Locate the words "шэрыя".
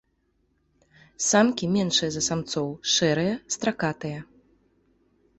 2.93-3.33